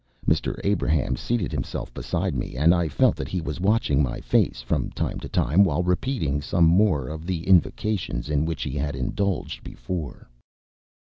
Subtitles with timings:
[0.27, 0.59] Mr.
[0.63, 4.89] Abrahams seated himself beside me, and I felt that he was watching my face from
[4.89, 9.63] time to time while repeating some more of the invocations in which he had indulged
[9.63, 10.27] before.